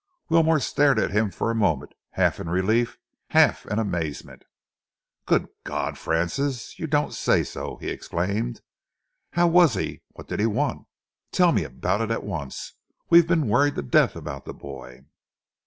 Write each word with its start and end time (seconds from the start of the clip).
Wilmore 0.29 0.59
stared 0.59 0.97
at 0.97 1.11
him 1.11 1.29
for 1.29 1.51
a 1.51 1.53
moment, 1.53 1.93
half 2.13 2.39
in 2.39 2.49
relief, 2.49 2.97
half 3.27 3.67
in 3.67 3.77
amazement. 3.77 4.45
"Good 5.27 5.47
God, 5.63 5.95
Francis, 5.95 6.79
you 6.79 6.87
don't 6.87 7.13
say 7.13 7.43
so!" 7.43 7.77
he 7.77 7.89
exclaimed. 7.89 8.61
"How 9.33 9.45
was 9.45 9.75
he? 9.75 10.01
What 10.13 10.27
did 10.27 10.39
he 10.39 10.47
want? 10.47 10.87
Tell 11.31 11.51
me 11.51 11.63
about 11.63 12.01
it 12.01 12.09
at 12.09 12.23
once? 12.23 12.73
We've 13.11 13.27
been 13.27 13.47
worried 13.47 13.75
to 13.75 13.83
death 13.83 14.15
about 14.15 14.45
the 14.45 14.55
boy." 14.55 15.05